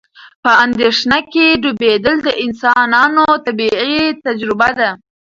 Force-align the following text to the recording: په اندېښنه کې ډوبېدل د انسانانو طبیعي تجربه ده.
په 0.43 0.51
اندېښنه 0.65 1.19
کې 1.31 1.45
ډوبېدل 1.61 2.15
د 2.23 2.29
انسانانو 2.45 3.25
طبیعي 3.45 4.01
تجربه 4.25 4.69
ده. 4.79 4.89